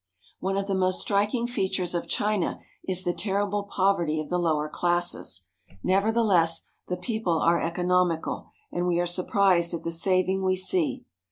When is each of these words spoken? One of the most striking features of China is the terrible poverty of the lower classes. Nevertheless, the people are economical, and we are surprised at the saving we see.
One 0.39 0.57
of 0.57 0.65
the 0.65 0.73
most 0.73 0.99
striking 0.99 1.45
features 1.45 1.93
of 1.93 2.07
China 2.07 2.59
is 2.83 3.03
the 3.03 3.13
terrible 3.13 3.65
poverty 3.65 4.19
of 4.19 4.29
the 4.29 4.39
lower 4.39 4.67
classes. 4.67 5.43
Nevertheless, 5.83 6.63
the 6.87 6.97
people 6.97 7.37
are 7.37 7.61
economical, 7.61 8.47
and 8.71 8.87
we 8.87 8.97
are 8.99 9.05
surprised 9.05 9.75
at 9.75 9.83
the 9.83 9.91
saving 9.91 10.43
we 10.43 10.55
see. 10.55 11.05